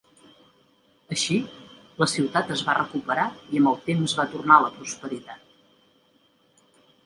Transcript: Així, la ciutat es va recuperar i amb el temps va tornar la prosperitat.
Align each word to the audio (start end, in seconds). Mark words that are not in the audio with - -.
Així, 1.15 1.37
la 1.99 2.07
ciutat 2.15 2.49
es 2.57 2.65
va 2.71 2.75
recuperar 2.79 3.27
i 3.53 3.61
amb 3.63 3.73
el 3.75 3.79
temps 3.91 4.19
va 4.23 4.29
tornar 4.35 4.61
la 4.67 4.75
prosperitat. 4.81 5.47